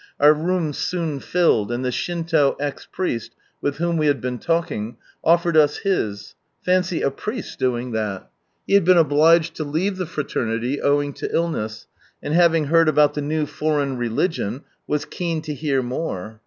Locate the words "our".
0.19-0.33